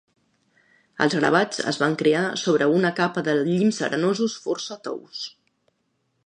[1.05, 5.23] Els gravats es van crear sobre una capa de llims arenosos força tous.